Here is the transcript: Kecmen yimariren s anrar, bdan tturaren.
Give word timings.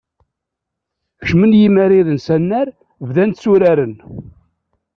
Kecmen 1.17 1.53
yimariren 1.59 2.19
s 2.25 2.27
anrar, 2.35 2.67
bdan 3.07 3.29
tturaren. 3.31 3.93